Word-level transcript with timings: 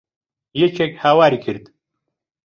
یەکێک 0.63 0.93
هاواری 1.03 1.39
کرد. 1.45 1.65